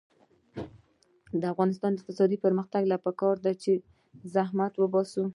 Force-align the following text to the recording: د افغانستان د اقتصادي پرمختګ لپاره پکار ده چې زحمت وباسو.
د 1.41 1.43
افغانستان 1.53 1.91
د 1.93 1.97
اقتصادي 1.99 2.37
پرمختګ 2.45 2.83
لپاره 2.91 3.05
پکار 3.15 3.35
ده 3.45 3.51
چې 3.63 3.71
زحمت 4.33 4.73
وباسو. 4.77 5.23